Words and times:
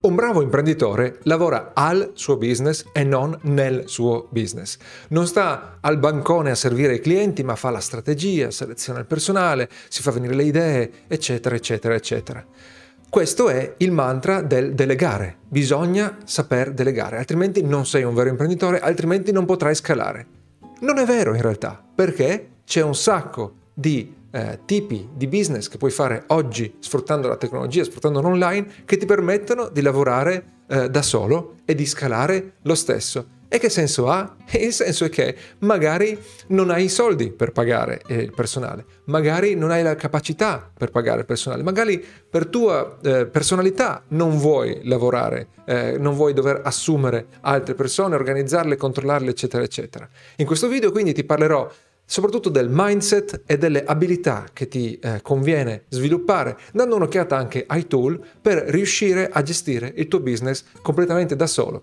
Un 0.00 0.14
bravo 0.14 0.42
imprenditore 0.42 1.18
lavora 1.24 1.72
al 1.74 2.12
suo 2.14 2.36
business 2.36 2.84
e 2.92 3.02
non 3.02 3.36
nel 3.42 3.88
suo 3.88 4.28
business. 4.30 4.78
Non 5.08 5.26
sta 5.26 5.78
al 5.80 5.98
bancone 5.98 6.52
a 6.52 6.54
servire 6.54 6.94
i 6.94 7.00
clienti, 7.00 7.42
ma 7.42 7.56
fa 7.56 7.70
la 7.70 7.80
strategia, 7.80 8.52
seleziona 8.52 9.00
il 9.00 9.06
personale, 9.06 9.68
si 9.88 10.00
fa 10.00 10.12
venire 10.12 10.36
le 10.36 10.44
idee, 10.44 10.90
eccetera, 11.08 11.56
eccetera, 11.56 11.96
eccetera. 11.96 12.46
Questo 13.10 13.48
è 13.48 13.74
il 13.78 13.90
mantra 13.90 14.40
del 14.40 14.72
delegare. 14.72 15.38
Bisogna 15.48 16.18
saper 16.22 16.70
delegare, 16.72 17.16
altrimenti 17.16 17.62
non 17.62 17.84
sei 17.84 18.04
un 18.04 18.14
vero 18.14 18.28
imprenditore, 18.28 18.78
altrimenti 18.78 19.32
non 19.32 19.46
potrai 19.46 19.74
scalare. 19.74 20.26
Non 20.78 20.98
è 20.98 21.06
vero 21.06 21.34
in 21.34 21.42
realtà, 21.42 21.82
perché 21.92 22.50
c'è 22.64 22.82
un 22.82 22.94
sacco 22.94 23.54
di 23.78 24.12
eh, 24.32 24.58
tipi 24.64 25.08
di 25.14 25.28
business 25.28 25.68
che 25.68 25.78
puoi 25.78 25.92
fare 25.92 26.24
oggi 26.28 26.74
sfruttando 26.80 27.28
la 27.28 27.36
tecnologia, 27.36 27.84
sfruttando 27.84 28.20
l'online, 28.20 28.66
che 28.84 28.96
ti 28.96 29.06
permettono 29.06 29.68
di 29.68 29.82
lavorare 29.82 30.64
eh, 30.68 30.90
da 30.90 31.02
solo 31.02 31.54
e 31.64 31.76
di 31.76 31.86
scalare 31.86 32.54
lo 32.62 32.74
stesso. 32.74 33.36
E 33.46 33.58
che 33.58 33.70
senso 33.70 34.08
ha? 34.08 34.36
Il 34.58 34.72
senso 34.72 35.04
è 35.04 35.08
che 35.08 35.34
magari 35.60 36.18
non 36.48 36.70
hai 36.70 36.84
i 36.84 36.88
soldi 36.88 37.30
per 37.30 37.52
pagare 37.52 38.02
eh, 38.06 38.16
il 38.16 38.32
personale, 38.34 38.84
magari 39.04 39.54
non 39.54 39.70
hai 39.70 39.82
la 39.82 39.94
capacità 39.94 40.70
per 40.76 40.90
pagare 40.90 41.20
il 41.20 41.24
personale, 41.24 41.62
magari 41.62 42.04
per 42.28 42.46
tua 42.46 42.98
eh, 43.02 43.26
personalità 43.26 44.02
non 44.08 44.36
vuoi 44.36 44.80
lavorare, 44.82 45.48
eh, 45.64 45.96
non 45.98 46.14
vuoi 46.14 46.34
dover 46.34 46.60
assumere 46.64 47.28
altre 47.40 47.74
persone, 47.74 48.16
organizzarle, 48.16 48.76
controllarle, 48.76 49.30
eccetera, 49.30 49.62
eccetera. 49.62 50.06
In 50.36 50.44
questo 50.44 50.68
video 50.68 50.90
quindi 50.90 51.14
ti 51.14 51.24
parlerò 51.24 51.70
soprattutto 52.10 52.48
del 52.48 52.68
mindset 52.70 53.42
e 53.44 53.58
delle 53.58 53.84
abilità 53.84 54.46
che 54.50 54.66
ti 54.66 54.98
eh, 54.98 55.20
conviene 55.20 55.82
sviluppare, 55.90 56.56
dando 56.72 56.96
un'occhiata 56.96 57.36
anche 57.36 57.64
ai 57.66 57.86
tool 57.86 58.18
per 58.40 58.64
riuscire 58.68 59.28
a 59.30 59.42
gestire 59.42 59.92
il 59.94 60.08
tuo 60.08 60.20
business 60.20 60.64
completamente 60.80 61.36
da 61.36 61.46
solo. 61.46 61.82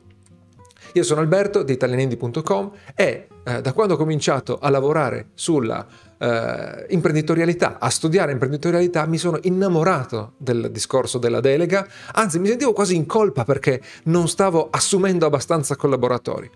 Io 0.94 1.04
sono 1.04 1.22
Alberto 1.22 1.62
di 1.62 1.74
italianindi.com 1.74 2.72
e 2.96 3.28
eh, 3.44 3.62
da 3.62 3.74
quando 3.74 3.94
ho 3.94 3.98
cominciato 3.98 4.58
a 4.58 4.70
lavorare 4.70 5.28
sulla 5.36 5.86
eh, 6.18 6.86
imprenditorialità, 6.90 7.78
a 7.80 7.90
studiare 7.92 8.32
imprenditorialità, 8.32 9.06
mi 9.06 9.20
sono 9.20 9.38
innamorato 9.44 10.34
del 10.38 10.72
discorso 10.72 11.20
della 11.20 11.40
delega, 11.40 11.88
anzi 12.14 12.40
mi 12.40 12.48
sentivo 12.48 12.74
quasi 12.74 12.96
in 12.96 13.06
colpa 13.06 13.44
perché 13.44 13.80
non 14.06 14.28
stavo 14.28 14.70
assumendo 14.72 15.28
abbastanza 15.28 15.76
collaboratori. 15.76 16.50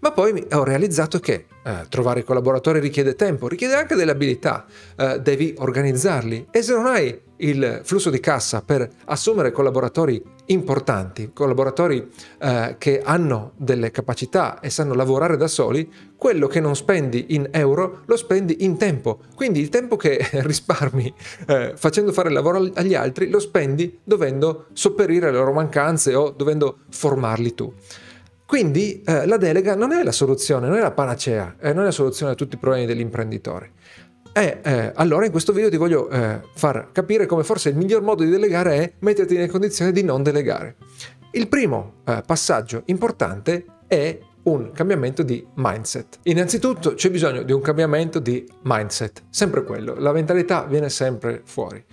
Ma 0.00 0.12
poi 0.12 0.46
ho 0.52 0.64
realizzato 0.64 1.18
che 1.20 1.46
eh, 1.62 1.86
trovare 1.90 2.24
collaboratori 2.24 2.80
richiede 2.80 3.16
tempo, 3.16 3.48
richiede 3.48 3.74
anche 3.74 3.94
delle 3.94 4.12
abilità, 4.12 4.64
eh, 4.96 5.20
devi 5.20 5.54
organizzarli 5.58 6.48
e 6.50 6.62
se 6.62 6.72
non 6.72 6.86
hai 6.86 7.20
il 7.40 7.80
flusso 7.84 8.08
di 8.08 8.18
cassa 8.18 8.62
per 8.62 8.88
assumere 9.06 9.50
collaboratori 9.50 10.22
importanti, 10.46 11.30
collaboratori 11.34 12.10
eh, 12.38 12.76
che 12.78 13.02
hanno 13.04 13.52
delle 13.56 13.90
capacità 13.90 14.58
e 14.60 14.70
sanno 14.70 14.94
lavorare 14.94 15.36
da 15.36 15.48
soli, 15.48 15.90
quello 16.16 16.46
che 16.46 16.60
non 16.60 16.74
spendi 16.76 17.26
in 17.34 17.48
euro 17.50 18.00
lo 18.06 18.16
spendi 18.16 18.64
in 18.64 18.78
tempo. 18.78 19.20
Quindi 19.34 19.60
il 19.60 19.68
tempo 19.68 19.96
che 19.96 20.18
risparmi 20.32 21.12
eh, 21.46 21.74
facendo 21.76 22.12
fare 22.12 22.28
il 22.28 22.34
lavoro 22.34 22.70
agli 22.74 22.94
altri 22.94 23.28
lo 23.28 23.38
spendi 23.38 24.00
dovendo 24.02 24.66
sopperire 24.72 25.30
le 25.30 25.36
loro 25.36 25.52
mancanze 25.52 26.14
o 26.14 26.30
dovendo 26.30 26.78
formarli 26.88 27.54
tu. 27.54 27.72
Quindi 28.50 29.00
eh, 29.06 29.26
la 29.26 29.36
delega 29.36 29.76
non 29.76 29.92
è 29.92 30.02
la 30.02 30.10
soluzione, 30.10 30.66
non 30.66 30.76
è 30.76 30.80
la 30.80 30.90
panacea, 30.90 31.54
eh, 31.60 31.72
non 31.72 31.82
è 31.82 31.84
la 31.84 31.92
soluzione 31.92 32.32
a 32.32 32.34
tutti 32.34 32.56
i 32.56 32.58
problemi 32.58 32.84
dell'imprenditore. 32.84 33.74
E 34.32 34.58
eh, 34.64 34.90
allora 34.96 35.24
in 35.24 35.30
questo 35.30 35.52
video 35.52 35.70
ti 35.70 35.76
voglio 35.76 36.08
eh, 36.10 36.40
far 36.56 36.88
capire 36.90 37.26
come 37.26 37.44
forse 37.44 37.68
il 37.68 37.76
miglior 37.76 38.02
modo 38.02 38.24
di 38.24 38.28
delegare 38.28 38.74
è 38.74 38.92
metterti 38.98 39.34
nelle 39.34 39.46
condizioni 39.46 39.92
di 39.92 40.02
non 40.02 40.24
delegare. 40.24 40.78
Il 41.30 41.46
primo 41.46 42.02
eh, 42.04 42.24
passaggio 42.26 42.82
importante 42.86 43.66
è 43.86 44.18
un 44.42 44.72
cambiamento 44.72 45.22
di 45.22 45.46
mindset. 45.54 46.18
Innanzitutto 46.24 46.94
c'è 46.94 47.08
bisogno 47.08 47.44
di 47.44 47.52
un 47.52 47.60
cambiamento 47.60 48.18
di 48.18 48.44
mindset, 48.62 49.26
sempre 49.30 49.62
quello, 49.62 49.94
la 49.94 50.10
mentalità 50.10 50.64
viene 50.64 50.90
sempre 50.90 51.42
fuori. 51.44 51.84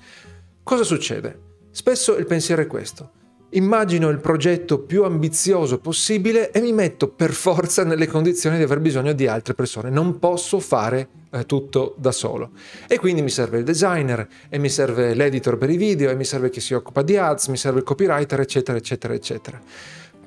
Cosa 0.64 0.84
succede? 0.84 1.40
Spesso 1.70 2.18
il 2.18 2.26
pensiero 2.26 2.64
è 2.64 2.66
questo 2.66 3.12
immagino 3.52 4.10
il 4.10 4.20
progetto 4.20 4.80
più 4.80 5.04
ambizioso 5.04 5.80
possibile 5.80 6.52
e 6.52 6.60
mi 6.60 6.74
metto 6.74 7.08
per 7.08 7.32
forza 7.32 7.84
nelle 7.84 8.08
condizioni 8.08 8.58
di 8.58 8.64
aver 8.64 8.80
bisogno 8.80 9.14
di 9.14 9.28
altre 9.28 9.54
persone. 9.54 9.90
Non 9.90 10.20
posso 10.20 10.60
fare 10.60 11.08
eh, 11.32 11.46
tutto 11.46 11.96
da 11.98 12.12
solo. 12.12 12.52
E 12.88 13.00
quindi 13.00 13.22
mi 13.22 13.30
serve 13.30 13.60
il 13.60 13.64
designer, 13.64 14.28
e 14.50 14.58
mi 14.58 14.70
serve 14.70 15.14
l'editor 15.14 15.58
per 15.58 15.70
i 15.70 15.78
video, 15.78 16.10
e 16.10 16.16
mi 16.16 16.26
serve 16.26 16.50
chi 16.50 16.60
si 16.60 16.74
occupa 16.74 17.02
di 17.02 17.18
ads, 17.18 17.48
mi 17.48 17.58
serve 17.58 17.80
il 17.80 17.86
copywriter, 17.86 18.40
eccetera, 18.40 18.78
eccetera, 18.78 19.14
eccetera. 19.14 19.62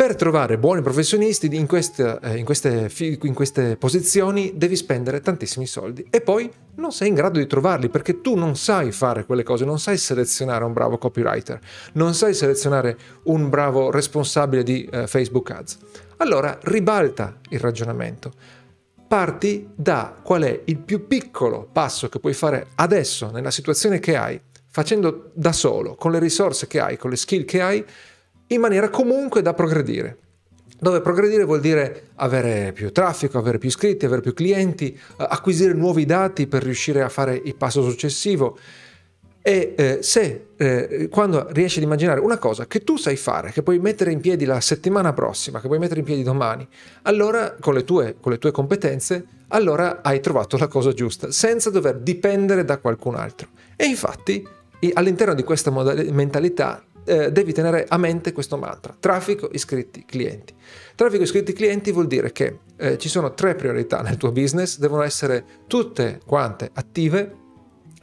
Per 0.01 0.17
trovare 0.17 0.57
buoni 0.57 0.81
professionisti 0.81 1.55
in 1.55 1.67
queste, 1.67 2.19
eh, 2.23 2.39
in, 2.39 2.47
queste, 2.47 2.91
in 3.01 3.35
queste, 3.35 3.77
posizioni 3.77 4.53
devi 4.57 4.75
spendere 4.75 5.21
tantissimi 5.21 5.67
soldi 5.67 6.07
e 6.09 6.23
poi 6.23 6.51
non 6.77 6.91
sei 6.91 7.09
in 7.09 7.15
grado 7.15 7.39
di 7.39 7.47
trovarli 7.47 7.91
perché 7.91 8.23
tu 8.23 8.35
non 8.35 8.57
sai 8.57 8.93
fare 8.93 9.27
quelle 9.27 9.43
cose, 9.43 9.67
non 9.67 9.79
sai 9.79 9.99
selezionare 9.99 10.65
un 10.65 10.73
bravo 10.73 10.97
copywriter, 10.97 11.61
non 11.93 12.15
sai 12.15 12.33
selezionare 12.33 12.97
un 13.25 13.51
bravo 13.51 13.91
responsabile 13.91 14.63
di 14.63 14.89
eh, 14.91 15.07
Facebook 15.07 15.51
Ads. 15.51 15.79
Allora 16.17 16.59
ribalta 16.63 17.37
il 17.51 17.61
ragionamento. 17.61 18.33
Parti 19.07 19.69
da 19.75 20.17
qual 20.23 20.45
è 20.45 20.63
il 20.65 20.79
più 20.79 21.09
piccolo 21.09 21.69
passo 21.71 22.09
che 22.09 22.21
puoi 22.21 22.33
fare 22.33 22.69
adesso 22.77 23.31
nella 23.31 23.51
situazione 23.51 23.99
che 23.99 24.17
hai, 24.17 24.41
facendo 24.67 25.31
da 25.35 25.53
solo, 25.53 25.95
con 25.95 26.11
le 26.11 26.19
risorse 26.19 26.67
che 26.67 26.81
hai, 26.81 26.97
con 26.97 27.11
le 27.11 27.17
skill 27.17 27.45
che 27.45 27.61
hai, 27.61 27.85
in 28.53 28.61
maniera 28.61 28.89
comunque 28.89 29.43
da 29.43 29.55
progredire. 29.55 30.19
Dove 30.79 31.01
progredire 31.03 31.45
vuol 31.45 31.61
dire 31.61 32.09
avere 32.17 32.73
più 32.73 32.91
traffico, 32.91 33.37
avere 33.37 33.59
più 33.59 33.69
iscritti, 33.69 34.07
avere 34.07 34.23
più 34.23 34.33
clienti, 34.33 34.99
acquisire 35.17 35.75
nuovi 35.75 36.07
dati 36.07 36.47
per 36.47 36.63
riuscire 36.63 37.03
a 37.03 37.11
fare 37.11 37.39
il 37.43 37.55
passo 37.55 37.83
successivo. 37.83 38.59
E 39.43 39.75
eh, 39.77 39.99
se 40.03 40.49
eh, 40.57 41.09
quando 41.11 41.47
riesci 41.51 41.79
ad 41.79 41.85
immaginare 41.85 42.21
una 42.21 42.39
cosa 42.39 42.67
che 42.67 42.83
tu 42.83 42.97
sai 42.97 43.17
fare, 43.17 43.53
che 43.53 43.63
puoi 43.63 43.79
mettere 43.79 44.11
in 44.13 44.21
piedi 44.21 44.45
la 44.45 44.61
settimana 44.61 45.13
prossima, 45.13 45.61
che 45.61 45.67
puoi 45.67 45.79
mettere 45.79 46.01
in 46.01 46.07
piedi 46.07 46.23
domani, 46.23 46.67
allora 47.03 47.57
con 47.61 47.75
le 47.75 47.85
tue, 47.85 48.17
con 48.21 48.33
le 48.33 48.39
tue 48.39 48.51
competenze, 48.51 49.25
allora 49.49 50.01
hai 50.03 50.21
trovato 50.21 50.57
la 50.57 50.67
cosa 50.67 50.93
giusta, 50.93 51.31
senza 51.31 51.71
dover 51.71 51.99
dipendere 51.99 52.65
da 52.65 52.79
qualcun 52.79 53.17
altro. 53.17 53.49
E 53.77 53.85
infatti 53.85 54.47
all'interno 54.95 55.35
di 55.35 55.43
questa 55.43 55.71
mentalità 55.71 56.83
eh, 57.11 57.33
devi 57.33 57.53
tenere 57.53 57.87
a 57.89 57.97
mente 57.97 58.31
questo 58.33 58.57
mantra, 58.57 58.95
traffico, 58.99 59.49
iscritti, 59.53 60.05
clienti. 60.07 60.55
Traffico, 60.95 61.25
iscritti, 61.25 61.53
clienti 61.53 61.91
vuol 61.91 62.07
dire 62.07 62.31
che 62.31 62.61
eh, 62.77 62.99
ci 62.99 63.09
sono 63.09 63.35
tre 63.35 63.57
priorità 63.57 64.01
nel 64.01 64.17
tuo 64.17 64.31
business, 64.31 64.79
devono 64.79 65.03
essere 65.03 65.45
tutte 65.67 66.21
quante 66.25 66.71
attive, 66.73 67.35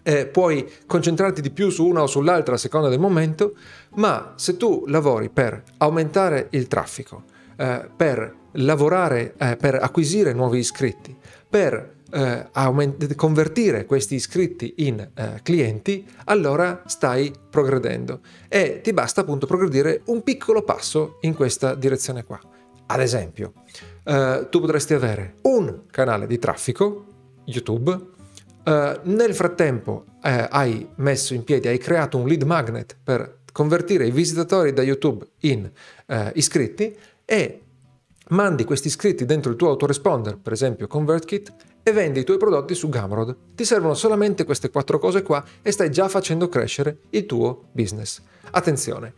eh, 0.04 0.28
puoi 0.28 0.70
concentrarti 0.86 1.40
di 1.42 1.52
più 1.52 1.70
su 1.70 1.86
una 1.86 2.02
o 2.02 2.08
sull'altra 2.08 2.56
a 2.56 2.58
seconda 2.58 2.90
del 2.90 3.00
momento, 3.00 3.56
ma 3.96 4.34
se 4.36 4.58
tu 4.58 4.84
lavori 4.88 5.30
per 5.30 5.64
aumentare 5.78 6.48
il 6.52 6.68
traffico, 6.68 7.24
eh, 7.56 7.90
per 7.96 8.36
lavorare, 8.54 9.36
eh, 9.38 9.56
per 9.56 9.76
acquisire 9.76 10.34
nuovi 10.34 10.60
iscritti, 10.60 11.16
per 11.50 11.96
eh, 12.12 12.48
aument- 12.52 13.16
convertire 13.16 13.86
questi 13.86 14.16
iscritti 14.16 14.74
in 14.78 15.00
eh, 15.00 15.40
clienti, 15.44 16.06
allora 16.26 16.84
stai 16.86 17.32
progredendo 17.50 18.22
e 18.48 18.82
ti 18.82 18.94
basta 18.94 19.22
appunto 19.22 19.46
progredire 19.46 20.02
un 20.06 20.24
piccolo 20.24 20.64
passo 20.64 21.18
in 21.22 21.34
questa 21.34 21.76
direzione 21.76 22.24
qua. 22.24 22.40
Ad 22.88 23.02
esempio, 23.02 23.54
eh, 24.04 24.48
tu 24.50 24.60
potresti 24.60 24.94
avere 24.94 25.36
un 25.44 25.82
canale 25.92 26.28
di 26.28 26.40
traffico, 26.40 27.06
YouTube, 27.46 28.16
Uh, 28.68 29.00
nel 29.04 29.34
frattempo 29.34 30.04
uh, 30.10 30.46
hai 30.50 30.86
messo 30.96 31.34
in 31.34 31.46
piedi, 31.46 31.70
hai 31.70 31.78
creato 31.78 32.18
un 32.18 32.28
lead 32.28 32.42
magnet 32.42 32.98
per 33.02 33.38
convertire 33.54 34.06
i 34.06 34.12
visitatori 34.12 34.74
da 34.74 34.82
YouTube 34.82 35.26
in 35.44 35.72
uh, 36.08 36.16
iscritti 36.34 36.94
e 37.24 37.62
mandi 38.30 38.64
questi 38.64 38.88
iscritti 38.88 39.26
dentro 39.26 39.52
il 39.52 39.58
tuo 39.58 39.70
autoresponder, 39.70 40.38
per 40.38 40.54
esempio 40.54 40.88
ConvertKit, 40.88 41.56
e 41.84 41.92
vendi 41.92 42.20
i 42.20 42.24
tuoi 42.24 42.38
prodotti 42.38 42.76
su 42.76 42.90
Gumroad. 42.90 43.36
Ti 43.56 43.64
servono 43.64 43.94
solamente 43.94 44.44
queste 44.44 44.70
quattro 44.70 45.00
cose 45.00 45.22
qua 45.22 45.44
e 45.62 45.72
stai 45.72 45.90
già 45.90 46.10
facendo 46.10 46.50
crescere 46.50 47.00
il 47.12 47.26
tuo 47.26 47.70
business. 47.72 48.22
Attenzione, 48.52 49.14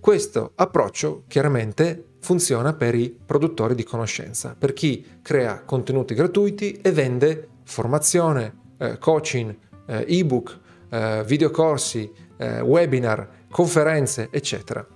questo 0.00 0.52
approccio 0.54 1.24
chiaramente 1.28 2.12
funziona 2.20 2.72
per 2.72 2.94
i 2.94 3.14
produttori 3.24 3.74
di 3.74 3.84
conoscenza, 3.84 4.54
per 4.58 4.72
chi 4.72 5.04
crea 5.20 5.62
contenuti 5.64 6.14
gratuiti 6.14 6.78
e 6.80 6.92
vende 6.92 7.48
formazione, 7.64 8.60
eh, 8.78 8.98
coaching, 8.98 9.54
eh, 9.86 10.04
ebook, 10.08 10.58
eh, 10.88 11.22
videocorsi, 11.26 12.10
eh, 12.38 12.60
webinar, 12.60 13.28
conferenze, 13.50 14.28
eccetera 14.30 14.93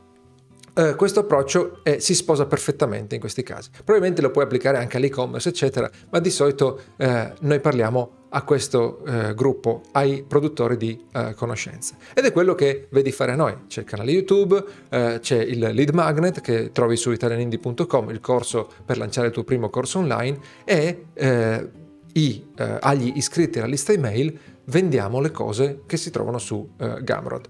eh, 0.78 0.94
questo 0.94 1.20
approccio 1.20 1.80
è, 1.82 1.98
si 1.98 2.14
sposa 2.14 2.46
perfettamente 2.46 3.16
in 3.16 3.20
questi 3.20 3.42
casi. 3.42 3.70
Probabilmente 3.72 4.22
lo 4.22 4.30
puoi 4.30 4.44
applicare 4.44 4.78
anche 4.78 4.96
all'e-commerce, 4.96 5.48
eccetera, 5.48 5.90
ma 6.10 6.20
di 6.20 6.30
solito 6.30 6.80
eh, 6.96 7.32
noi 7.40 7.58
parliamo 7.58 8.12
a 8.28 8.42
questo 8.42 9.02
eh, 9.04 9.34
gruppo, 9.34 9.82
ai 9.92 10.22
produttori 10.22 10.76
di 10.76 11.04
eh, 11.12 11.34
conoscenze. 11.34 11.96
Ed 12.14 12.26
è 12.26 12.32
quello 12.32 12.54
che 12.54 12.86
vedi 12.90 13.10
fare 13.10 13.32
a 13.32 13.34
noi. 13.34 13.66
C'è 13.66 13.80
il 13.80 13.86
canale 13.86 14.12
YouTube, 14.12 14.62
eh, 14.88 15.18
c'è 15.20 15.40
il 15.40 15.58
lead 15.58 15.90
magnet 15.90 16.40
che 16.40 16.70
trovi 16.70 16.96
su 16.96 17.10
italianindie.com, 17.10 18.10
il 18.10 18.20
corso 18.20 18.68
per 18.84 18.98
lanciare 18.98 19.28
il 19.28 19.32
tuo 19.32 19.42
primo 19.42 19.70
corso 19.70 19.98
online 19.98 20.38
e 20.64 21.06
eh, 21.14 21.70
i, 22.12 22.46
eh, 22.56 22.76
agli 22.80 23.12
iscritti 23.16 23.58
alla 23.58 23.66
lista 23.66 23.92
email 23.92 24.38
vendiamo 24.66 25.20
le 25.20 25.32
cose 25.32 25.80
che 25.86 25.96
si 25.96 26.10
trovano 26.10 26.38
su 26.38 26.68
eh, 26.78 27.00
Gumroad. 27.02 27.48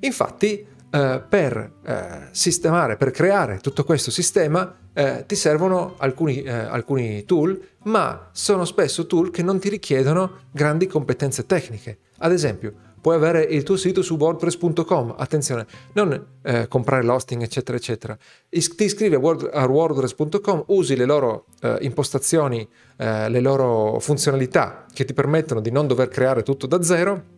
Infatti, 0.00 0.72
eh, 0.94 1.20
per 1.28 1.72
eh, 1.84 2.28
sistemare, 2.30 2.96
per 2.96 3.10
creare 3.10 3.58
tutto 3.58 3.82
questo 3.82 4.12
sistema, 4.12 4.76
eh, 4.92 5.24
ti 5.26 5.34
servono 5.34 5.96
alcuni, 5.98 6.40
eh, 6.42 6.52
alcuni 6.52 7.24
tool, 7.24 7.60
ma 7.84 8.28
sono 8.30 8.64
spesso 8.64 9.08
tool 9.08 9.32
che 9.32 9.42
non 9.42 9.58
ti 9.58 9.68
richiedono 9.68 10.42
grandi 10.52 10.86
competenze 10.86 11.46
tecniche. 11.46 11.98
Ad 12.18 12.30
esempio, 12.30 12.72
puoi 13.00 13.16
avere 13.16 13.42
il 13.42 13.64
tuo 13.64 13.76
sito 13.76 14.02
su 14.02 14.14
wordpress.com, 14.14 15.16
attenzione, 15.18 15.66
non 15.94 16.26
eh, 16.42 16.68
comprare 16.68 17.02
l'hosting, 17.02 17.42
eccetera, 17.42 17.76
eccetera. 17.76 18.16
Is- 18.50 18.76
ti 18.76 18.84
iscrivi 18.84 19.16
a, 19.16 19.18
word- 19.18 19.50
a 19.52 19.66
wordpress.com, 19.66 20.66
usi 20.68 20.94
le 20.94 21.06
loro 21.06 21.46
eh, 21.60 21.76
impostazioni, 21.80 22.66
eh, 22.96 23.28
le 23.28 23.40
loro 23.40 23.98
funzionalità 23.98 24.86
che 24.92 25.04
ti 25.04 25.12
permettono 25.12 25.60
di 25.60 25.72
non 25.72 25.88
dover 25.88 26.06
creare 26.06 26.44
tutto 26.44 26.68
da 26.68 26.80
zero 26.84 27.33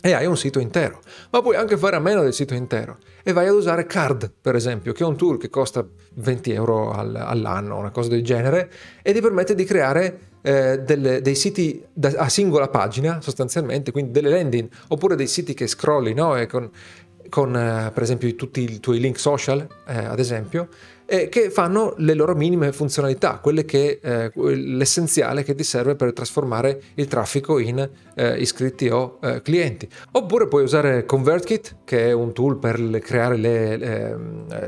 e 0.00 0.12
hai 0.12 0.26
un 0.26 0.36
sito 0.36 0.58
intero. 0.58 1.00
Ma 1.30 1.42
puoi 1.42 1.56
anche 1.56 1.76
fare 1.76 1.96
a 1.96 2.00
meno 2.00 2.22
del 2.22 2.32
sito 2.32 2.54
intero 2.54 2.98
e 3.22 3.32
vai 3.32 3.48
ad 3.48 3.54
usare 3.54 3.86
Card, 3.86 4.30
per 4.40 4.54
esempio, 4.54 4.92
che 4.92 5.02
è 5.02 5.06
un 5.06 5.16
tool 5.16 5.38
che 5.38 5.48
costa 5.48 5.86
20 6.14 6.52
euro 6.52 6.92
all'anno, 6.92 7.76
una 7.76 7.90
cosa 7.90 8.08
del 8.08 8.22
genere, 8.22 8.70
e 9.02 9.12
ti 9.12 9.20
permette 9.20 9.54
di 9.54 9.64
creare 9.64 10.18
eh, 10.42 10.78
delle, 10.78 11.20
dei 11.20 11.34
siti 11.34 11.84
da, 11.92 12.12
a 12.16 12.28
singola 12.28 12.68
pagina, 12.68 13.20
sostanzialmente, 13.20 13.90
quindi 13.90 14.12
delle 14.12 14.30
landing, 14.30 14.68
oppure 14.88 15.16
dei 15.16 15.26
siti 15.26 15.54
che 15.54 15.66
scrolli, 15.66 16.14
no? 16.14 16.36
Con, 16.48 16.70
con 17.28 17.56
eh, 17.56 17.90
per 17.92 18.02
esempio 18.02 18.32
tutti 18.36 18.62
i 18.62 18.78
tuoi 18.78 19.00
link 19.00 19.18
social, 19.18 19.66
eh, 19.88 20.04
ad 20.04 20.20
esempio, 20.20 20.68
eh, 21.06 21.28
che 21.28 21.50
fanno 21.50 21.94
le 21.98 22.14
loro 22.14 22.34
minime 22.34 22.72
funzionalità, 22.72 23.40
che, 23.64 24.00
eh, 24.02 24.30
l'essenziale 24.34 25.44
che 25.44 25.54
ti 25.54 25.62
serve 25.62 25.94
per 25.94 26.12
trasformare 26.12 26.82
il 26.94 27.06
traffico 27.06 27.58
in 27.58 27.88
eh, 28.14 28.38
iscritti 28.38 28.88
o 28.88 29.18
eh, 29.22 29.40
clienti. 29.42 29.88
Oppure 30.12 30.48
puoi 30.48 30.64
usare 30.64 31.04
ConvertKit, 31.06 31.76
che 31.84 32.08
è 32.08 32.12
un 32.12 32.32
tool 32.32 32.58
per 32.58 32.80
le, 32.80 33.00
le, 33.00 33.76
le, 33.76 34.18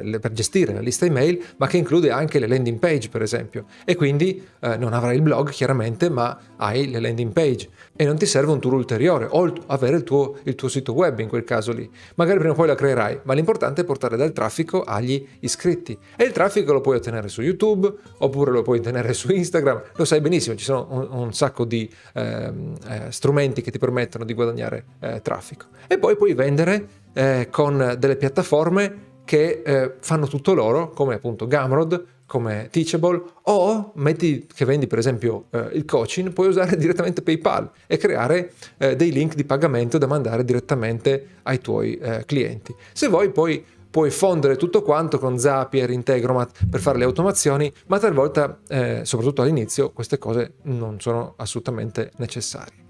le, 0.03 0.19
per 0.19 0.33
gestire 0.33 0.73
la 0.73 0.81
lista 0.81 1.05
email, 1.05 1.43
ma 1.57 1.67
che 1.67 1.77
include 1.77 2.11
anche 2.11 2.39
le 2.39 2.47
landing 2.47 2.79
page, 2.79 3.09
per 3.09 3.23
esempio. 3.23 3.67
E 3.85 3.97
quindi 3.97 4.43
eh, 4.61 4.77
non 4.77 4.93
avrai 4.93 5.17
il 5.17 5.23
blog, 5.23 5.51
chiaramente, 5.51 6.09
ma 6.09 6.39
hai 6.57 6.89
le 6.89 7.01
landing 7.01 7.33
page. 7.33 7.69
E 7.97 8.05
non 8.05 8.17
ti 8.17 8.27
serve 8.27 8.53
un 8.53 8.61
tool 8.61 8.75
ulteriore, 8.75 9.27
o 9.29 9.53
avere 9.67 9.97
il 9.97 10.05
tuo, 10.05 10.37
il 10.45 10.55
tuo 10.55 10.69
sito 10.69 10.93
web 10.93 11.19
in 11.19 11.29
quel 11.29 11.43
caso 11.43 11.73
lì. 11.73 11.91
Magari 12.15 12.39
prima 12.39 12.53
o 12.53 12.57
poi 12.57 12.69
la 12.69 12.77
creerai, 12.77 13.21
ma 13.25 13.35
l'importante 13.35 13.81
è 13.81 13.85
portare 13.85 14.17
del 14.17 14.33
traffico 14.33 14.83
agli 14.83 15.27
iscritti. 15.41 15.99
E 16.17 16.28
il 16.29 16.35
traffico 16.35 16.73
lo 16.73 16.81
puoi 16.81 16.97
ottenere 16.97 17.29
su 17.29 17.43
YouTube 17.43 17.93
oppure 18.19 18.53
lo 18.53 18.63
puoi 18.63 18.79
ottenere 18.79 19.13
su 19.15 19.33
Instagram, 19.33 19.83
lo 19.97 20.05
sai 20.05 20.21
benissimo, 20.21 20.55
ci 20.57 20.65
sono 20.65 20.87
un, 20.91 21.09
un 21.11 21.33
sacco 21.33 21.65
di 21.65 21.91
eh, 22.15 22.53
eh, 22.89 23.11
strumenti 23.11 23.63
che 23.63 23.71
ti 23.71 23.79
permettono 23.79 24.25
di 24.25 24.35
guadagnare 24.35 24.85
eh, 25.01 25.21
traffico. 25.23 25.67
E 25.87 25.99
poi 25.99 26.17
puoi 26.17 26.35
vendere 26.35 26.87
eh, 27.15 27.49
con 27.51 27.97
delle 27.99 28.17
piattaforme 28.17 29.07
che 29.25 29.63
eh, 29.65 29.95
fanno 30.01 30.27
tutto 30.27 30.55
loro, 30.55 30.91
come 30.91 31.15
appunto 31.15 31.47
Gumroad, 31.47 32.05
come 32.25 32.69
Teachable, 32.71 33.23
o 33.43 33.93
metti 33.97 34.47
che 34.55 34.65
vendi 34.65 34.87
per 34.87 34.99
esempio 34.99 35.47
eh, 35.51 35.69
il 35.73 35.85
coaching, 35.85 36.33
puoi 36.33 36.49
usare 36.49 36.77
direttamente 36.79 37.23
PayPal 37.23 37.71
e 37.87 37.97
creare 37.97 38.53
eh, 38.79 38.97
dei 38.97 39.13
link 39.13 39.35
di 39.35 39.45
pagamento 39.45 39.99
da 39.99 40.07
mandare 40.07 40.45
direttamente 40.45 41.37
ai 41.43 41.61
tuoi 41.61 41.99
clienti. 42.27 42.75
Se 42.93 43.09
vuoi 43.09 43.31
poi 43.31 43.65
puoi 43.91 44.11
fondere 44.11 44.57
tutto 44.57 44.83
quanto 44.83 45.19
con 45.19 45.39
Zapier, 45.39 45.91
Integromat 45.91 46.67
per 46.69 46.81
fare 46.81 46.99
le 46.99 47.05
automazioni, 47.05 47.73
ma 47.87 47.99
talvolta, 47.99 48.61
eh, 48.69 49.01
soprattutto 49.05 49.43
all'inizio, 49.43 49.91
queste 49.91 50.19
cose 50.19 50.55
non 50.63 51.01
sono 51.01 51.35
assolutamente 51.37 52.13
necessarie. 52.17 52.87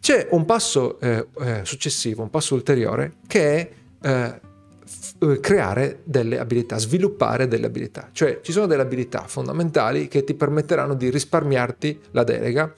C'è 0.00 0.28
un 0.30 0.44
passo 0.44 1.00
eh, 1.00 1.26
eh, 1.40 1.60
successivo, 1.64 2.22
un 2.22 2.30
passo 2.30 2.54
ulteriore, 2.54 3.14
che 3.26 3.56
è 3.56 3.70
eh, 4.02 4.40
f- 4.84 5.40
creare 5.40 6.00
delle 6.04 6.38
abilità, 6.38 6.78
sviluppare 6.78 7.48
delle 7.48 7.66
abilità. 7.66 8.10
Cioè 8.12 8.40
ci 8.42 8.52
sono 8.52 8.66
delle 8.66 8.82
abilità 8.82 9.24
fondamentali 9.26 10.06
che 10.06 10.22
ti 10.22 10.34
permetteranno 10.34 10.94
di 10.94 11.10
risparmiarti 11.10 12.00
la 12.12 12.22
delega 12.22 12.72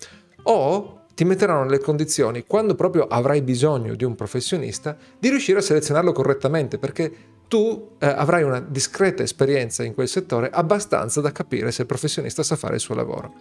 o 0.44 0.94
ti 1.14 1.24
metteranno 1.24 1.64
nelle 1.64 1.80
condizioni, 1.80 2.44
quando 2.46 2.76
proprio 2.76 3.08
avrai 3.08 3.42
bisogno 3.42 3.96
di 3.96 4.04
un 4.04 4.14
professionista, 4.14 4.96
di 5.18 5.28
riuscire 5.28 5.58
a 5.58 5.62
selezionarlo 5.62 6.12
correttamente, 6.12 6.78
perché 6.78 7.12
tu 7.48 7.96
eh, 7.98 8.06
avrai 8.06 8.42
una 8.42 8.60
discreta 8.60 9.22
esperienza 9.22 9.82
in 9.82 9.94
quel 9.94 10.08
settore 10.08 10.50
abbastanza 10.50 11.20
da 11.20 11.32
capire 11.32 11.72
se 11.72 11.82
il 11.82 11.88
professionista 11.88 12.42
sa 12.42 12.56
fare 12.56 12.74
il 12.74 12.80
suo 12.80 12.94
lavoro. 12.94 13.34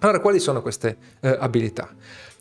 Allora, 0.00 0.20
quali 0.20 0.40
sono 0.40 0.60
queste 0.60 0.96
eh, 1.20 1.36
abilità? 1.38 1.88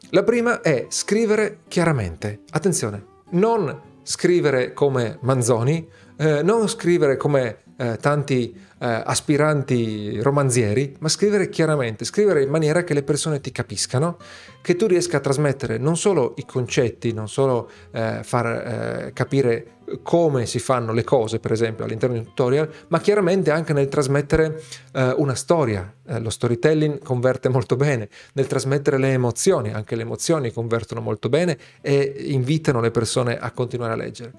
La 0.10 0.24
prima 0.24 0.62
è 0.62 0.88
scrivere 0.90 1.60
chiaramente. 1.68 2.42
Attenzione, 2.50 3.06
non 3.32 3.82
scrivere 4.04 4.74
come 4.74 5.18
Manzoni, 5.22 5.88
eh, 6.18 6.44
non 6.44 6.68
scrivere 6.68 7.18
come 7.18 7.64
eh, 7.78 7.98
tanti 7.98 8.56
eh, 8.86 9.02
aspiranti 9.04 10.22
romanzieri, 10.22 10.96
ma 11.00 11.10
scrivere 11.10 11.50
chiaramente, 11.50 12.06
scrivere 12.06 12.44
in 12.44 12.50
maniera 12.50 12.84
che 12.84 12.94
le 12.94 13.02
persone 13.02 13.42
ti 13.42 13.52
capiscano, 13.52 14.18
che 14.62 14.76
tu 14.76 14.86
riesca 14.86 15.18
a 15.18 15.22
trasmettere 15.22 15.80
non 15.80 15.98
solo 15.98 16.36
i 16.38 16.46
concetti, 16.46 17.12
non 17.12 17.28
solo 17.28 17.70
eh, 17.92 18.20
far 18.22 18.46
eh, 18.46 19.14
capire 19.14 19.72
come 20.02 20.46
si 20.46 20.60
fanno 20.60 20.94
le 20.94 21.04
cose, 21.04 21.40
per 21.40 21.52
esempio, 21.52 21.86
all'interno 21.86 22.16
di 22.16 22.22
un 22.22 22.28
tutorial, 22.28 22.70
ma 22.88 23.00
chiaramente 23.00 23.52
anche 23.52 23.74
nel 23.74 23.88
trasmettere 23.88 24.62
eh, 24.94 25.14
una 25.18 25.36
storia. 25.36 25.92
Eh, 26.08 26.20
lo 26.20 26.30
storytelling 26.30 27.02
converte 27.04 27.50
molto 27.50 27.76
bene, 27.76 28.10
nel 28.34 28.46
trasmettere 28.46 28.98
le 29.00 29.14
emozioni, 29.14 29.74
anche 29.74 29.96
le 29.96 30.04
emozioni 30.04 30.52
convertono 30.52 31.02
molto 31.02 31.30
bene 31.30 31.58
e 31.82 32.16
invitano 32.28 32.82
le 32.82 32.92
persone 32.92 33.38
a 33.38 33.52
continuare 33.52 33.94
a 33.94 33.96
leggere. 33.96 34.34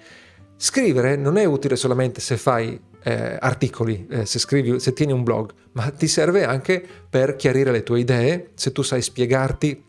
Scrivere 0.57 1.17
non 1.17 1.37
è 1.37 1.45
utile 1.45 1.77
solamente 1.77 2.21
se 2.21 2.37
fai 2.37 2.81
eh, 3.03 3.37
articoli, 3.39 4.07
eh, 4.11 4.27
se, 4.27 4.39
scrivi, 4.39 4.81
se 4.81 4.93
tieni 4.93 5.13
un 5.13 5.23
blog, 5.23 5.53
ma 5.73 5.91
ti 5.91 6.09
serve 6.09 6.45
anche 6.45 6.85
per 7.09 7.37
chiarire 7.37 7.71
le 7.71 7.83
tue 7.83 8.01
idee, 8.01 8.51
se 8.55 8.73
tu 8.73 8.83
sai 8.83 9.03
spiegarti 9.03 9.85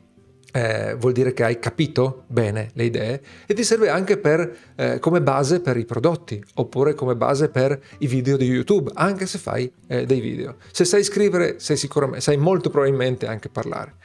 eh, 0.52 0.96
vuol 0.96 1.14
dire 1.14 1.34
che 1.34 1.44
hai 1.44 1.60
capito 1.60 2.24
bene 2.28 2.70
le 2.74 2.86
idee 2.86 3.22
e 3.46 3.54
ti 3.54 3.64
serve 3.64 3.90
anche 3.90 4.18
per, 4.18 4.56
eh, 4.76 5.00
come 5.00 5.22
base 5.22 5.60
per 5.60 5.78
i 5.78 5.86
prodotti 5.86 6.44
oppure 6.56 6.96
come 6.96 7.16
base 7.16 7.50
per 7.50 7.80
i 8.00 8.08
video 8.08 8.38
di 8.38 8.46
YouTube, 8.46 8.92
anche 8.94 9.26
se 9.26 9.38
fai 9.38 9.72
eh, 9.88 10.06
dei 10.06 10.20
video. 10.20 10.56
Se 10.72 10.86
sai 10.86 11.04
scrivere, 11.04 11.60
sai, 11.60 11.78
sai 12.18 12.38
molto 12.38 12.70
probabilmente 12.70 13.28
anche 13.28 13.50
parlare. 13.50 13.96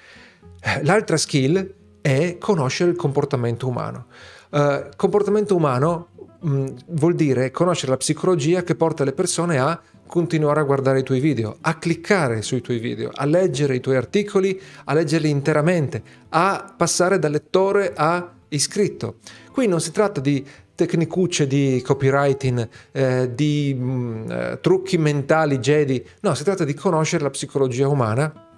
Eh, 0.60 0.84
l'altra 0.84 1.16
skill 1.16 1.74
è 2.00 2.36
conoscere 2.38 2.90
il 2.90 2.96
comportamento 2.96 3.66
umano. 3.66 4.06
Uh, 4.50 4.90
comportamento 4.96 5.56
umano 5.56 6.08
mh, 6.42 6.50
mm, 6.50 6.66
vuol 6.88 7.14
dire 7.14 7.50
conoscere 7.50 7.92
la 7.92 7.98
psicologia 7.98 8.62
che 8.62 8.74
porta 8.74 9.04
le 9.04 9.12
persone 9.12 9.58
a 9.58 9.80
continuare 10.06 10.60
a 10.60 10.64
guardare 10.64 10.98
i 10.98 11.02
tuoi 11.02 11.20
video, 11.20 11.56
a 11.62 11.78
cliccare 11.78 12.42
sui 12.42 12.60
tuoi 12.60 12.78
video, 12.78 13.10
a 13.14 13.24
leggere 13.24 13.76
i 13.76 13.80
tuoi 13.80 13.96
articoli, 13.96 14.60
a 14.84 14.92
leggerli 14.92 15.30
interamente, 15.30 16.02
a 16.30 16.74
passare 16.76 17.18
da 17.18 17.28
lettore 17.28 17.92
a 17.96 18.30
iscritto. 18.48 19.16
Qui 19.50 19.66
non 19.66 19.80
si 19.80 19.90
tratta 19.90 20.20
di 20.20 20.44
tecnicucce 20.74 21.46
di 21.46 21.80
copywriting, 21.82 22.68
eh, 22.92 23.30
di 23.34 23.74
mh, 23.74 23.84
mm, 23.84 24.30
eh, 24.30 24.58
trucchi 24.60 24.98
mentali 24.98 25.58
Jedi, 25.58 26.04
no, 26.20 26.34
si 26.34 26.44
tratta 26.44 26.64
di 26.64 26.74
conoscere 26.74 27.22
la 27.22 27.30
psicologia 27.30 27.88
umana 27.88 28.50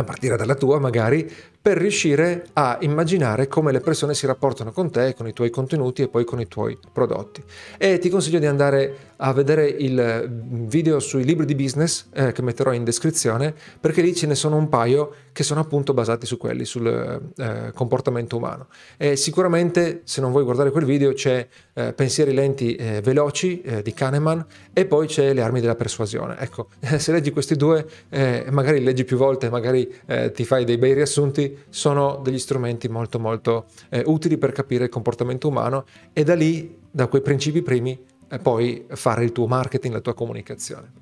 a 0.00 0.04
partire 0.04 0.36
dalla 0.36 0.54
tua 0.54 0.78
magari, 0.78 1.30
per 1.62 1.76
riuscire 1.76 2.46
a 2.54 2.78
immaginare 2.80 3.46
come 3.46 3.70
le 3.70 3.80
persone 3.80 4.14
si 4.14 4.26
rapportano 4.26 4.72
con 4.72 4.90
te, 4.90 5.14
con 5.14 5.26
i 5.26 5.32
tuoi 5.32 5.50
contenuti 5.50 6.02
e 6.02 6.08
poi 6.08 6.24
con 6.24 6.40
i 6.40 6.48
tuoi 6.48 6.78
prodotti. 6.92 7.42
E 7.76 7.98
ti 7.98 8.08
consiglio 8.08 8.38
di 8.38 8.46
andare 8.46 8.96
a 9.16 9.32
vedere 9.32 9.66
il 9.66 10.28
video 10.66 10.98
sui 11.00 11.24
libri 11.24 11.44
di 11.44 11.54
business 11.54 12.06
eh, 12.14 12.32
che 12.32 12.42
metterò 12.42 12.72
in 12.72 12.84
descrizione, 12.84 13.54
perché 13.78 14.00
lì 14.00 14.14
ce 14.14 14.26
ne 14.26 14.34
sono 14.34 14.56
un 14.56 14.68
paio 14.68 15.14
che 15.40 15.46
sono 15.46 15.60
appunto 15.60 15.94
basati 15.94 16.26
su 16.26 16.36
quelli, 16.36 16.66
sul 16.66 16.86
eh, 17.34 17.72
comportamento 17.72 18.36
umano. 18.36 18.66
E 18.98 19.16
sicuramente 19.16 20.02
se 20.04 20.20
non 20.20 20.32
vuoi 20.32 20.44
guardare 20.44 20.70
quel 20.70 20.84
video 20.84 21.14
c'è 21.14 21.48
eh, 21.72 21.94
Pensieri 21.94 22.34
lenti 22.34 22.74
e 22.74 23.00
veloci 23.00 23.62
eh, 23.62 23.80
di 23.80 23.94
Kahneman 23.94 24.44
e 24.74 24.84
poi 24.84 25.06
c'è 25.06 25.32
Le 25.32 25.40
armi 25.40 25.62
della 25.62 25.76
persuasione. 25.76 26.36
Ecco, 26.38 26.68
se 26.98 27.10
leggi 27.10 27.30
questi 27.30 27.56
due, 27.56 27.86
eh, 28.10 28.48
magari 28.50 28.82
leggi 28.82 29.04
più 29.04 29.16
volte, 29.16 29.48
magari 29.48 29.90
eh, 30.04 30.30
ti 30.30 30.44
fai 30.44 30.66
dei 30.66 30.76
bei 30.76 30.92
riassunti, 30.92 31.56
sono 31.70 32.20
degli 32.22 32.38
strumenti 32.38 32.90
molto 32.90 33.18
molto 33.18 33.64
eh, 33.88 34.02
utili 34.04 34.36
per 34.36 34.52
capire 34.52 34.84
il 34.84 34.90
comportamento 34.90 35.48
umano 35.48 35.86
e 36.12 36.22
da 36.22 36.34
lì, 36.34 36.76
da 36.90 37.06
quei 37.06 37.22
principi 37.22 37.62
primi, 37.62 37.98
eh, 38.28 38.38
poi 38.38 38.84
fare 38.88 39.24
il 39.24 39.32
tuo 39.32 39.46
marketing, 39.46 39.94
la 39.94 40.00
tua 40.00 40.12
comunicazione. 40.12 40.92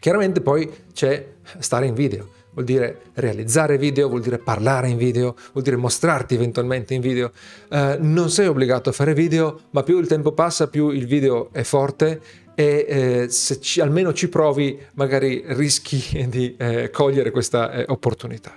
Chiaramente 0.00 0.40
poi 0.40 0.68
c'è 0.92 1.24
stare 1.60 1.86
in 1.86 1.94
video. 1.94 2.38
Vuol 2.52 2.64
dire 2.64 3.00
realizzare 3.14 3.78
video, 3.78 4.08
vuol 4.08 4.22
dire 4.22 4.38
parlare 4.38 4.88
in 4.88 4.96
video, 4.96 5.36
vuol 5.52 5.64
dire 5.64 5.76
mostrarti 5.76 6.34
eventualmente 6.34 6.94
in 6.94 7.00
video. 7.00 7.32
Uh, 7.68 7.96
non 8.00 8.30
sei 8.30 8.46
obbligato 8.46 8.90
a 8.90 8.92
fare 8.92 9.14
video, 9.14 9.60
ma 9.70 9.82
più 9.82 9.98
il 9.98 10.06
tempo 10.06 10.32
passa, 10.32 10.68
più 10.68 10.90
il 10.90 11.06
video 11.06 11.50
è 11.52 11.62
forte 11.62 12.20
e 12.54 12.84
eh, 12.88 13.30
se 13.30 13.58
ci, 13.60 13.80
almeno 13.80 14.12
ci 14.12 14.28
provi 14.28 14.78
magari 14.94 15.42
rischi 15.46 16.26
di 16.28 16.54
eh, 16.58 16.90
cogliere 16.90 17.30
questa 17.30 17.72
eh, 17.72 17.84
opportunità. 17.88 18.54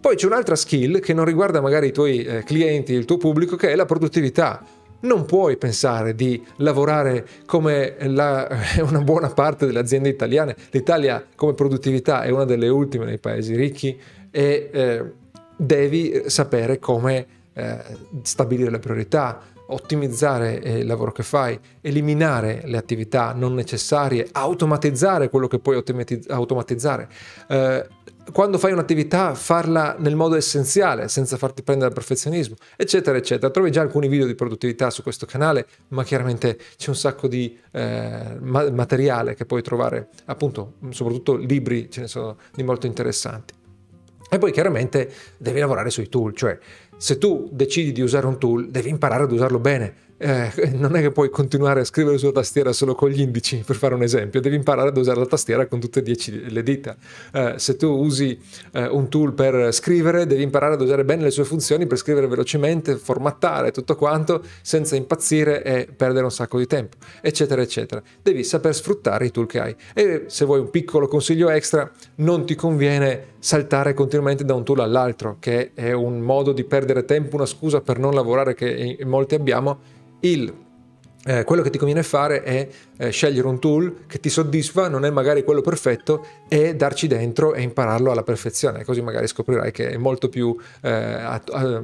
Poi 0.00 0.16
c'è 0.16 0.26
un'altra 0.26 0.56
skill 0.56 1.00
che 1.00 1.12
non 1.12 1.24
riguarda 1.24 1.60
magari 1.60 1.88
i 1.88 1.92
tuoi 1.92 2.22
eh, 2.22 2.42
clienti, 2.42 2.92
il 2.92 3.04
tuo 3.04 3.18
pubblico, 3.18 3.56
che 3.56 3.70
è 3.70 3.74
la 3.74 3.84
produttività. 3.84 4.64
Non 5.00 5.24
puoi 5.24 5.56
pensare 5.56 6.14
di 6.14 6.44
lavorare 6.56 7.26
come 7.46 7.96
la, 8.00 8.48
una 8.82 9.00
buona 9.00 9.28
parte 9.30 9.66
delle 9.66 9.78
aziende 9.78 10.08
italiane. 10.08 10.56
L'Italia 10.70 11.24
come 11.34 11.54
produttività 11.54 12.22
è 12.22 12.30
una 12.30 12.44
delle 12.44 12.68
ultime 12.68 13.04
nei 13.04 13.18
paesi 13.18 13.54
ricchi 13.54 13.98
e 14.30 14.70
eh, 14.72 15.12
devi 15.56 16.22
sapere 16.26 16.78
come 16.78 17.26
eh, 17.52 17.78
stabilire 18.22 18.70
le 18.70 18.78
priorità, 18.78 19.40
ottimizzare 19.72 20.60
eh, 20.62 20.78
il 20.78 20.86
lavoro 20.86 21.12
che 21.12 21.22
fai, 21.22 21.58
eliminare 21.80 22.62
le 22.64 22.76
attività 22.76 23.32
non 23.32 23.54
necessarie, 23.54 24.28
automatizzare 24.32 25.28
quello 25.28 25.46
che 25.46 25.58
puoi 25.58 25.82
automatizzare. 26.28 27.08
Eh, 27.48 27.86
quando 28.32 28.58
fai 28.58 28.72
un'attività 28.72 29.34
farla 29.34 29.96
nel 29.98 30.14
modo 30.14 30.36
essenziale, 30.36 31.08
senza 31.08 31.36
farti 31.36 31.62
prendere 31.62 31.88
al 31.88 31.94
perfezionismo, 31.94 32.56
eccetera, 32.76 33.16
eccetera. 33.16 33.50
Trovi 33.50 33.70
già 33.70 33.80
alcuni 33.80 34.08
video 34.08 34.26
di 34.26 34.34
produttività 34.34 34.90
su 34.90 35.02
questo 35.02 35.26
canale, 35.26 35.66
ma 35.88 36.04
chiaramente 36.04 36.58
c'è 36.76 36.90
un 36.90 36.96
sacco 36.96 37.26
di 37.26 37.58
eh, 37.72 38.36
materiale 38.40 39.34
che 39.34 39.46
puoi 39.46 39.62
trovare, 39.62 40.08
appunto, 40.26 40.74
soprattutto 40.90 41.36
libri, 41.36 41.90
ce 41.90 42.02
ne 42.02 42.06
sono 42.08 42.36
di 42.54 42.62
molto 42.62 42.86
interessanti. 42.86 43.54
E 44.32 44.38
poi 44.38 44.52
chiaramente 44.52 45.10
devi 45.38 45.58
lavorare 45.58 45.90
sui 45.90 46.08
tool, 46.08 46.34
cioè 46.36 46.56
se 47.00 47.16
tu 47.16 47.48
decidi 47.50 47.92
di 47.92 48.02
usare 48.02 48.26
un 48.26 48.38
tool 48.38 48.68
devi 48.68 48.90
imparare 48.90 49.22
ad 49.22 49.32
usarlo 49.32 49.58
bene, 49.58 49.94
eh, 50.22 50.52
non 50.74 50.96
è 50.96 51.00
che 51.00 51.10
puoi 51.12 51.30
continuare 51.30 51.80
a 51.80 51.84
scrivere 51.84 52.18
sulla 52.18 52.32
tastiera 52.32 52.74
solo 52.74 52.94
con 52.94 53.08
gli 53.08 53.20
indici, 53.20 53.62
per 53.64 53.76
fare 53.76 53.94
un 53.94 54.02
esempio, 54.02 54.42
devi 54.42 54.54
imparare 54.54 54.90
ad 54.90 54.96
usare 54.98 55.18
la 55.18 55.24
tastiera 55.24 55.66
con 55.66 55.80
tutte 55.80 56.00
e 56.00 56.02
dieci 56.02 56.50
le 56.50 56.62
dita. 56.62 56.94
Eh, 57.32 57.54
se 57.56 57.76
tu 57.76 57.88
usi 57.88 58.38
eh, 58.72 58.86
un 58.86 59.08
tool 59.08 59.32
per 59.32 59.72
scrivere, 59.72 60.26
devi 60.26 60.42
imparare 60.42 60.74
ad 60.74 60.82
usare 60.82 61.04
bene 61.04 61.22
le 61.22 61.30
sue 61.30 61.44
funzioni 61.44 61.86
per 61.86 61.96
scrivere 61.96 62.26
velocemente, 62.26 62.96
formattare 62.96 63.70
tutto 63.70 63.96
quanto, 63.96 64.42
senza 64.60 64.94
impazzire 64.94 65.62
e 65.62 65.88
perdere 65.94 66.24
un 66.24 66.30
sacco 66.30 66.58
di 66.58 66.66
tempo, 66.66 66.98
eccetera, 67.22 67.62
eccetera. 67.62 68.02
Devi 68.20 68.44
saper 68.44 68.74
sfruttare 68.74 69.24
i 69.24 69.30
tool 69.30 69.46
che 69.46 69.58
hai. 69.58 69.74
E 69.94 70.24
se 70.26 70.44
vuoi 70.44 70.60
un 70.60 70.68
piccolo 70.68 71.08
consiglio 71.08 71.48
extra, 71.48 71.90
non 72.16 72.44
ti 72.44 72.54
conviene 72.54 73.28
saltare 73.38 73.94
continuamente 73.94 74.44
da 74.44 74.52
un 74.52 74.64
tool 74.64 74.80
all'altro, 74.80 75.38
che 75.40 75.70
è 75.72 75.92
un 75.92 76.20
modo 76.20 76.52
di 76.52 76.64
perdere 76.64 77.06
tempo, 77.06 77.36
una 77.36 77.46
scusa 77.46 77.80
per 77.80 77.98
non 77.98 78.12
lavorare 78.12 78.52
che 78.52 78.96
in 78.98 79.08
molti 79.08 79.34
abbiamo 79.34 79.98
il, 80.20 80.52
eh, 81.24 81.44
quello 81.44 81.62
che 81.62 81.70
ti 81.70 81.78
conviene 81.78 82.02
fare 82.02 82.42
è 82.42 82.68
eh, 82.96 83.10
scegliere 83.10 83.46
un 83.46 83.58
tool 83.58 84.06
che 84.06 84.20
ti 84.20 84.28
soddisfa, 84.28 84.88
non 84.88 85.04
è 85.04 85.10
magari 85.10 85.44
quello 85.44 85.60
perfetto, 85.60 86.26
e 86.48 86.74
darci 86.74 87.06
dentro 87.06 87.54
e 87.54 87.62
impararlo 87.62 88.10
alla 88.10 88.22
perfezione, 88.22 88.84
così 88.84 89.02
magari 89.02 89.26
scoprirai 89.26 89.70
che 89.70 89.90
è 89.90 89.96
molto 89.96 90.28
più, 90.28 90.56
eh, 90.82 91.40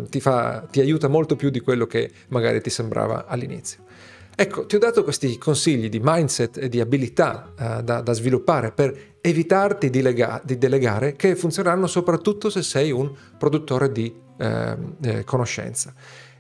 ti, 0.09 0.21
fa, 0.21 0.67
ti 0.71 0.81
aiuta 0.81 1.09
molto 1.09 1.37
più 1.37 1.51
di 1.51 1.61
quello 1.61 1.87
che 1.87 2.11
magari 2.29 2.61
ti 2.61 2.71
sembrava 2.71 3.27
all'inizio. 3.27 3.85
Ecco, 4.39 4.67
ti 4.67 4.77
ho 4.77 4.79
dato 4.79 5.03
questi 5.03 5.39
consigli 5.39 5.89
di 5.89 5.99
mindset 6.03 6.59
e 6.59 6.69
di 6.69 6.79
abilità 6.79 7.53
eh, 7.59 7.83
da, 7.83 8.03
da, 8.03 8.13
sviluppare 8.13 8.71
per 8.71 9.15
evitarti 9.23 9.89
di, 9.89 10.03
lega, 10.03 10.43
di, 10.45 10.59
delegare 10.59 11.17
che 11.17 11.35
funzioneranno 11.35 11.87
soprattutto 11.87 12.51
se 12.51 12.63
sei 12.63 12.91
un 12.91 13.11
produttore 13.39 13.91
di 13.91 14.15
eh, 14.39 14.77
eh, 15.03 15.25
conoscenza 15.25 15.95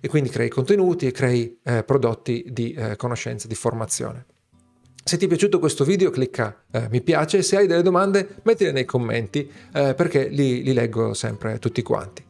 e 0.06 0.08
quindi 0.08 0.28
crei 0.28 0.48
contenuti 0.48 1.08
e 1.08 1.10
crei 1.10 1.58
eh, 1.64 1.82
prodotti 1.82 2.44
di 2.46 2.72
eh, 2.72 2.94
conoscenza, 2.94 3.48
di 3.48 3.56
formazione. 3.56 4.26
Se 5.02 5.16
ti 5.16 5.24
è 5.24 5.28
piaciuto 5.28 5.58
questo 5.58 5.84
video 5.84 6.10
clicca 6.10 6.62
eh, 6.70 6.86
mi 6.90 7.00
piace, 7.00 7.42
se 7.42 7.56
hai 7.56 7.66
delle 7.66 7.82
domande 7.82 8.36
mettile 8.44 8.70
nei 8.70 8.84
commenti 8.84 9.50
eh, 9.72 9.94
perché 9.94 10.28
li, 10.28 10.62
li, 10.62 10.72
leggo 10.72 11.12
sempre 11.12 11.58
tutti 11.58 11.82
quanti. 11.82 12.24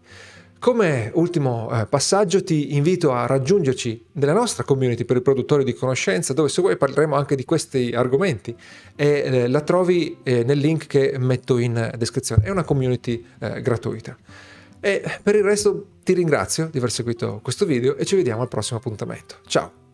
Come 0.59 1.11
ultimo 1.15 1.71
eh, 1.71 1.85
passaggio 1.85 2.43
ti 2.43 2.75
invito 2.77 3.13
a 3.13 3.27
raggiungerci 3.27 4.07
nella 4.13 4.33
nostra 4.33 4.65
community 4.65 5.05
per 5.05 5.19
i 5.19 5.23
produttori 5.23 5.63
di 5.63 5.75
conoscenza 5.75 6.33
dove 6.33 6.49
se 6.49 6.63
vuoi 6.63 6.79
parleremo 6.79 7.15
anche 7.15 7.37
di 7.37 7.45
questi 7.45 7.93
argomenti 7.95 8.57
e 8.97 9.07
eh, 9.07 9.49
la 9.49 9.61
trovi 9.61 10.17
nel 10.25 10.59
link 10.59 10.87
che 10.87 11.17
metto 11.19 11.59
in 11.59 11.93
descrizione. 11.99 12.45
È 12.45 12.49
una 12.49 12.65
community 12.65 13.23
gratuita. 13.61 14.17
E 14.81 15.03
per 15.23 15.35
il 15.35 15.43
resto 15.43 15.87
ti 16.03 16.13
ringrazio 16.13 16.69
di 16.71 16.79
aver 16.79 16.91
seguito 16.91 17.41
questo 17.43 17.65
video 17.65 17.97
e 17.97 18.05
ci 18.05 18.17
vediamo 18.17 18.43
al 18.43 18.49
prossimo 18.49 18.79
appuntamento. 18.79 19.37
Ciao! 19.47 19.85